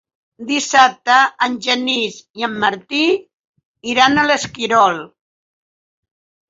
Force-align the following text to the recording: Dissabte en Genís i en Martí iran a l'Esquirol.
Dissabte 0.51 1.17
en 1.49 1.59
Genís 1.67 2.17
i 2.41 2.47
en 2.49 2.57
Martí 2.65 3.05
iran 3.95 4.19
a 4.25 4.29
l'Esquirol. 4.33 5.03